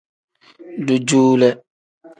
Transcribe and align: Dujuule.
Dujuule. 0.85 1.49